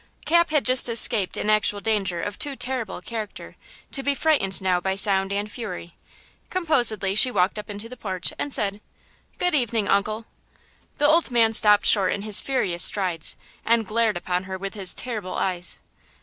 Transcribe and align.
Cap 0.25 0.49
had 0.49 0.65
just 0.65 0.89
escaped 0.89 1.37
an 1.37 1.47
actual 1.47 1.79
danger 1.79 2.23
of 2.23 2.39
too 2.39 2.55
terrible 2.55 2.97
a 2.97 3.01
character 3.03 3.55
to 3.91 4.01
be 4.01 4.15
frightened 4.15 4.59
now 4.59 4.79
by 4.81 4.95
sound 4.95 5.31
and 5.31 5.51
fury. 5.51 5.93
Composedly 6.49 7.13
she 7.13 7.29
walked 7.29 7.59
up 7.59 7.69
into 7.69 7.87
the 7.87 7.95
porch 7.95 8.33
and 8.39 8.51
said: 8.51 8.81
"Good 9.37 9.53
evening, 9.53 9.87
uncle." 9.87 10.25
The 10.97 11.05
old 11.07 11.29
man 11.29 11.53
stopped 11.53 11.85
short 11.85 12.13
in 12.13 12.23
his 12.23 12.41
furious 12.41 12.83
strides 12.83 13.35
and 13.63 13.85
glared 13.85 14.17
upon 14.17 14.45
her 14.45 14.57
with 14.57 14.73
his 14.73 14.95
terrible 14.95 15.35
eyes. 15.35 15.77